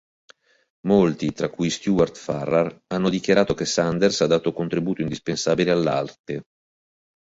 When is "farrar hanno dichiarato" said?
2.17-3.53